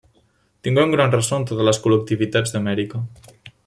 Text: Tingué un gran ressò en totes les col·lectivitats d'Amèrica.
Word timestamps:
Tingué 0.67 0.85
un 0.87 0.95
gran 0.95 1.13
ressò 1.17 1.39
en 1.41 1.47
totes 1.53 1.69
les 1.69 1.83
col·lectivitats 1.87 2.57
d'Amèrica. 2.57 3.09